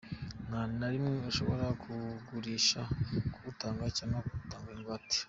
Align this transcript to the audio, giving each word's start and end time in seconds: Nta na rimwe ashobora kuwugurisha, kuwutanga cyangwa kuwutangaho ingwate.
Nta 0.47 0.61
na 0.79 0.87
rimwe 0.93 1.15
ashobora 1.29 1.65
kuwugurisha, 1.81 2.81
kuwutanga 3.33 3.83
cyangwa 3.97 4.19
kuwutangaho 4.25 4.73
ingwate. 4.77 5.17